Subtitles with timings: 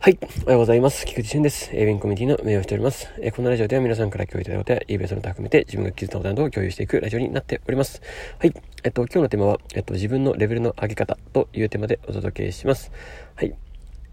[0.00, 0.18] はい。
[0.22, 1.04] おはようございます。
[1.04, 1.70] 菊池俊です。
[1.72, 3.12] エービンコミュニティの名誉をしております。
[3.20, 8.00] え、このラジオでは皆さんから共有いただいたことや、イベントの他含めて自分が気づいたことなどを共有していくラジオになっております。
[8.38, 8.54] はい。
[8.84, 12.92] えっと、今日のテーマは、えっと、自分のレベルの上げ方というテーマでお届けします。
[13.34, 13.52] はい。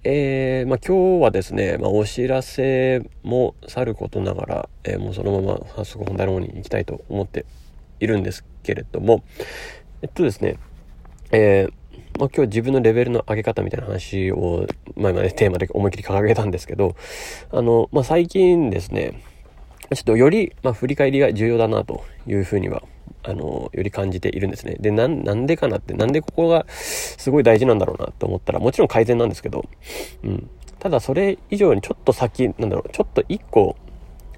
[0.03, 7.45] えー、まあ、今日はですね、まあ、お知らせもさることながら、えー、もうそのまま早速本題の方に行きたいと思って
[7.99, 9.23] いるんですけれども、
[10.01, 10.57] えっとですね、
[11.31, 11.73] えー、
[12.17, 16.95] まあ、今日自分のレベルの上げ方みたいな話を、まあ今ね、テーマで思いっきり掲げたんですけど、
[17.51, 19.21] あの、まあ、最近ですね、
[19.93, 22.83] ちょっとより、まあ、振り返りが重要だなというふうには、
[23.23, 24.77] あの、より感じているんですね。
[24.79, 29.65] で、なん、なんでかなって、なんでここがすごい大事なんだろうなと思ったら、もちろん改善なんですけど、
[30.23, 30.49] うん。
[30.79, 33.75] ただそれ以上にちょっと先、なんだろう、ちょっと一個、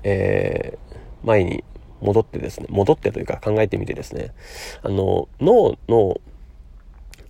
[0.03, 1.63] えー、前に
[2.01, 4.33] 戻ってですね、戻ってというか考えてみてですね、
[4.81, 6.19] あの、脳の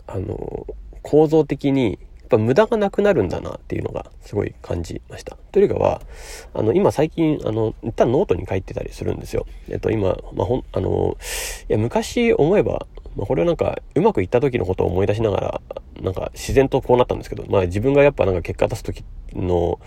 [0.08, 0.68] あの、
[1.04, 5.38] 構造的に、やっぱ無駄がなくなるんだなっていうのがすごい感じました。
[5.54, 6.02] というかは、
[6.54, 9.46] あの、今最近、あの、一旦ノートに書いてたりするんですよ。
[9.70, 11.18] えっと、今、まあ、ほん、あの、
[11.70, 15.62] いや、昔思えば、まあ、これはなんか、うまくいった時のことを思い出しながら、
[16.02, 19.80] なんか自然とこうなったんですけど、まあ自分がやっぱなんか結果出す時の、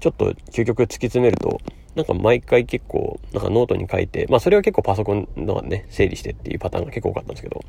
[0.00, 1.60] ちょっと究極突き詰めると、
[1.94, 7.64] なんか毎回結構、なんかノートに書いて、まあそれは結構パソコンのね、整理してっていうパターンが結構多かったんですけど、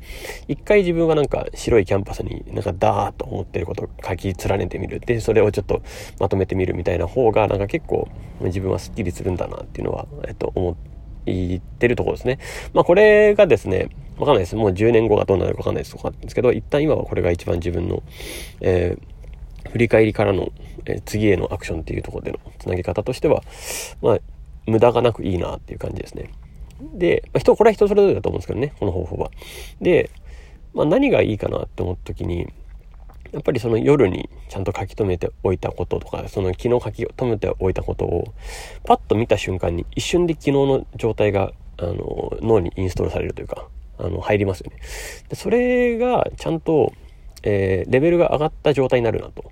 [0.48, 5.00] 一回自分がなんか白いキャンパスになんかダーッと思ってることを書き連ねてみる。
[5.00, 5.82] で、それをちょっと
[6.20, 8.08] まとめてみるみたいな方が、なんか結構
[8.40, 10.74] 自分はスッキリするんだなっていうのは、えっと、思っ
[11.78, 12.38] てるところですね。
[12.74, 14.56] まあこれがですね、わかんないです。
[14.56, 18.02] もう10年後がどうなるかわかんないですとかですけど、一旦今はこれが一番自分の、
[18.60, 20.52] えー、振り返りからの、
[20.86, 23.42] え、次へのアクションっていうところでのつなげ方としては、
[24.00, 24.18] まあ、
[24.66, 26.30] 無駄がなくいいなっていう感じですね。
[26.94, 29.30] で、まあ、人、これは人それぞれだと思うんですけどね、この方法は。
[29.80, 30.10] で、
[30.74, 32.48] まあ、何がいいかなって思った時に、
[33.32, 38.34] やっぱりその夜にちゃんと書き留めておいたこととか、その昨日書き留めておいたことを、
[38.84, 43.68] パッと見た瞬間に一瞬で昨日の状態が、あの、脳にインストールされるというか、
[43.98, 44.76] あの、入りますよね。
[45.28, 46.92] でそれがちゃんと、
[47.42, 49.50] えー、レベルが上がった状態になるなと。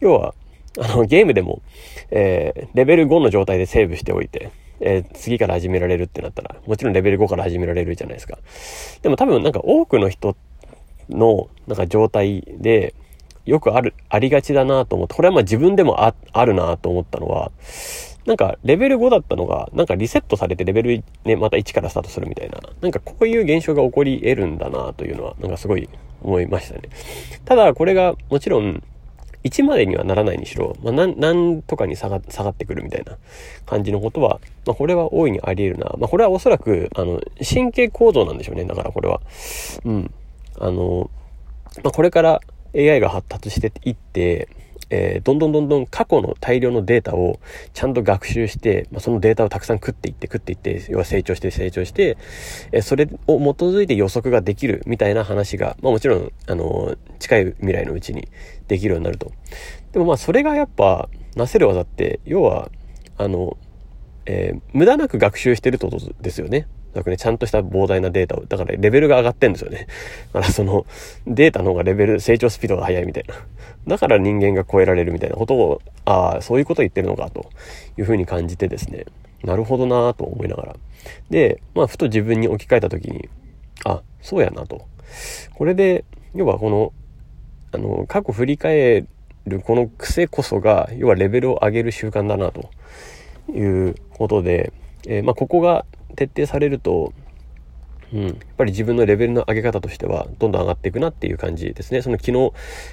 [0.00, 0.34] 要は、
[0.78, 1.62] あの、ゲームでも、
[2.10, 4.50] えー、レベル5の状態でセーブしておいて、
[4.80, 8.38] えー、次から始められるってなったら、もちろんレベル5から始められるじゃないですか。
[9.02, 10.36] でも多分なんか多くの人
[11.08, 12.94] の、なんか状態で、
[13.44, 17.50] よくある、ありがちだなと思って、これはまあ自分でもあ、あるなと思ったのは、
[18.26, 25.88] なんか、レベル5だったのが、なんかリセットされてレベルね、また1からスタートするみたいな、なんかこういう現象が起こり得るんだなというのは、なんかすごい
[26.22, 26.82] 思いましたね。
[27.44, 28.82] ただ、これがもちろん、
[29.44, 33.16] 1までにはならないにしろ、まあ、なん、とかに下が、下がってくるみたいな
[33.66, 35.94] 感じのことは、まあ、これは大いにあり得るな。
[35.98, 38.64] まあ、これはおそらく、あの、神経構造なんでしょうね。
[38.64, 39.20] だからこれは。
[39.84, 40.14] うん。
[40.58, 41.10] あの、
[41.82, 42.40] まあ、これから
[42.74, 44.48] AI が発達していって、
[44.90, 47.40] えー、どんどんどんどん過去の大量のデータを
[47.72, 52.16] ちゃんと学習して、まあ、そのデータをたくさん食っていって食っていって、要は成長して成長して、
[52.72, 58.28] えー、それを基づいて予測ができるみたいな話が、まあもちろん、あのー、近い未来のうちに
[58.68, 59.32] できるようになると。
[59.92, 62.70] でもまあそれがやっぱ、なせる技って、要は、
[63.16, 63.56] あの、
[64.26, 66.66] えー、無駄なく学習してるってことですよね。
[66.92, 69.86] だかね、ちゃんとした膨大なデータを、だからレベルが上がってんですよね。
[70.32, 70.86] だからその、
[71.26, 73.34] データの方がレベル、成長スピードが速いみたいな。
[73.88, 77.46] だから人間が超えられるみたいなことを、ああ、そういうこと言ってるのか、と
[77.98, 79.06] いうふうに感じてですね。
[79.42, 80.76] なるほどなぁと思いながら。
[81.30, 83.28] で、まあ、ふと自分に置き換えた時に、
[83.84, 84.82] あ、そうやなと。
[85.54, 86.04] これで、
[86.34, 86.92] 要はこの、
[87.72, 89.06] あの、過去振り返
[89.46, 92.70] るこの癖こそが、要はレベルを上げる習慣だな、と
[93.50, 93.60] い
[93.90, 94.72] うことで、
[95.06, 97.12] えー、まあ、ここが徹底されると、
[98.12, 102.02] うん、やっぱり自分のレベルの上げ方としてはどんどん上がっていくなっていう感じですね。
[102.02, 102.52] その昨日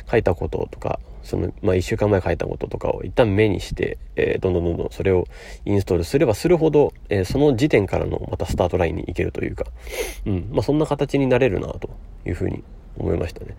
[0.09, 5.28] 書いたこととか、その、まあ、一週間前書いたこととかを一旦目にして、えー、どんどんどんどんそれを
[5.66, 9.66] インストールすればするほど、えー、その時点からのまたスタートラインに行けるというか、
[10.25, 11.90] うん、まあ、そんな形になれるなと
[12.25, 12.63] いうふうに
[12.97, 13.56] 思いましたね。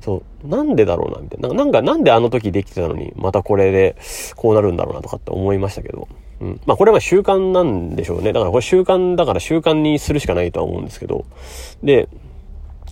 [0.00, 1.54] そう、なんでだろうな、みたいな。
[1.54, 3.96] なんか、なんであの時できてたのに、またこれで
[4.36, 6.08] こうなるんだろうなとかって思いましたけど、
[6.42, 6.60] うん。
[6.66, 8.32] まあこれは習慣なんでしょうね。
[8.32, 11.24] だからこれ習慣だから習慣にするしかないとは思うんですけど。
[11.82, 12.08] で、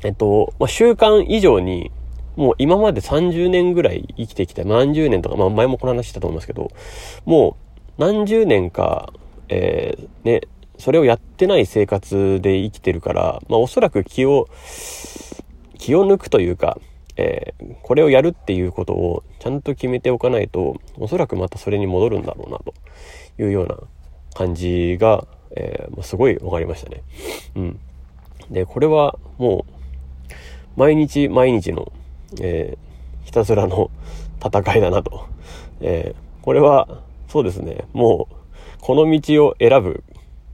[0.04, 1.90] えっと、まあ習慣以上に、
[2.36, 6.70] もう今まで30年ぐらい生きてきた、何十年とか、まあ前もこの話したと思いますけど、
[7.24, 7.56] も
[7.98, 9.12] う何十年か、
[9.48, 10.42] えー、ね、
[10.78, 14.48] それをやってない生活で生きてるから、まあおそらく気を、
[15.76, 16.78] 気を抜くというか、
[17.16, 22.72] えー、これをやるっていうことをちゃんと決めておかないと、おそらくまたそれに戻るんだろうな、と
[23.40, 23.76] いうような
[24.34, 27.02] 感じが、えー、すごい分かりましたね。
[27.56, 27.80] うん。
[28.50, 29.72] で、これはもう、
[30.76, 31.92] 毎日毎日の、
[32.40, 33.90] えー、ひたすらの
[34.44, 35.26] 戦いだなと。
[35.80, 38.34] えー、これは、そうですね、もう、
[38.80, 40.04] この道を選ぶ。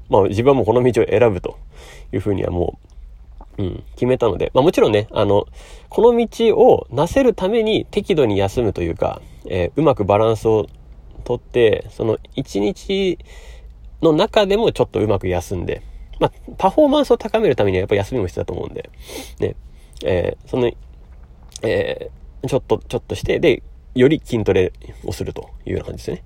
[0.09, 1.59] まあ自分はもうこの道を選ぶと
[2.12, 2.79] いうふうにはも
[3.59, 5.47] う、うん、決めたので、まあもちろんね、あの、
[5.88, 10.67] この道をなせるために適度に休むというか、えー、うまくバランスを
[11.26, 13.19] とって、その一日
[14.00, 15.82] の中でもちょっとうまく休んで、
[16.20, 18.90] まあ、パフォーマンスを高めるためにはやっぱ休みも必要だと思うんで、
[19.40, 19.56] ね、
[20.05, 20.70] えー、その、
[21.62, 23.64] えー、ちょっと、ちょっとして、で、
[23.96, 24.73] より筋トレ
[25.05, 26.25] をするというような感じですね。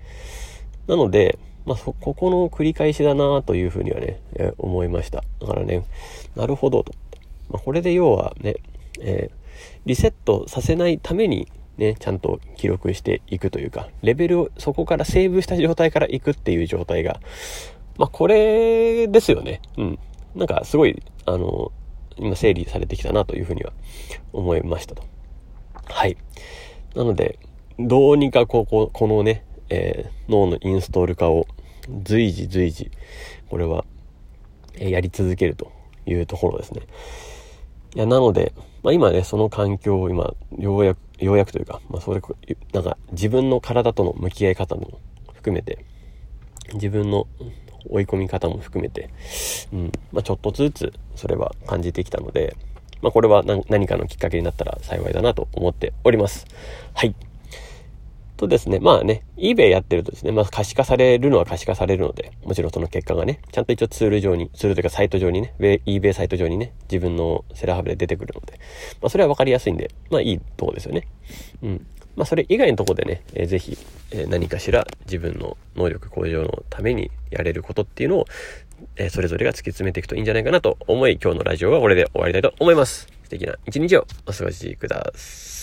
[0.86, 5.24] なので、まあ、そ、ここの繰り返しだなというふうにはね、えー、思いました。
[5.40, 5.82] だからね、
[6.36, 6.92] なるほどと。
[7.48, 8.56] まあ、これで要はね、
[9.00, 9.34] えー、
[9.86, 11.48] リセットさせないために
[11.80, 17.20] ね、ちゃんと記録していくというか、レベルをそこからセーブした状態からいくっていう状態が、
[17.96, 19.62] まあ、これですよね。
[19.78, 19.98] うん。
[20.34, 21.72] なんかすごい、あの、
[22.18, 23.72] 今整理されてきたなというふうには
[24.34, 25.02] 思いましたと。
[25.86, 26.18] はい。
[26.94, 27.38] なので、
[27.78, 31.46] どうにかここ、このね、えー、脳のインストール化を
[32.02, 32.90] 随時随時、
[33.48, 33.86] これは、
[34.78, 35.72] え、やり続けると
[36.04, 36.82] いうところですね。
[37.94, 38.52] いや、なので、
[38.82, 42.20] まあ今ね、その環境を今、ようやく、ようやくというか、まあそれ、
[42.72, 44.98] なんか自分の体との向き合い方も
[45.34, 45.84] 含めて、
[46.74, 47.26] 自分の
[47.88, 49.10] 追い込み方も含めて、
[49.72, 52.56] うん、まあちょっとずつそれは感じてきたので、
[53.02, 56.46] まあこれは何かのきっかけになったら幸いだなと思っております。
[56.94, 57.14] はい。
[58.40, 68.58] とですね、まあね、eBay やってるとですね、まあ可視化されるのは可視化されるので、もちろんその結果がね、ちゃんと一応ツール上に、ツールというかサイト上にね、eBay サイト上にね、自分のセラハブで出てくるので、
[69.02, 71.06] まあそれは分かりやすいんで、まあいいとこですよね。
[71.62, 71.86] うん。
[72.16, 73.76] まあそれ以外のとこでね、えー、ぜひ、
[74.10, 78.24] えー、何かしら自分の能力向上のためにやれることっていうのを、
[78.96, 83.19] えー、それぞれが突き詰めていくといいんじゃないかなと思い、今日のラジオはこれで終わりたいと思います。
[83.30, 85.12] 素敵な一日をお過ごしくだ。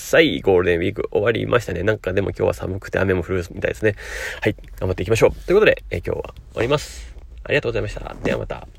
[0.07, 0.39] さい。
[0.39, 1.83] ゴールデンウィーク終わりましたね。
[1.83, 3.95] なんかでも今日は寒くて雨も降るみたいですね。
[4.41, 4.55] はい。
[4.79, 5.31] 頑張っていきましょう。
[5.45, 7.13] ということで、え今日は終わります。
[7.43, 8.15] ありがとうございました。
[8.23, 8.76] ではまた。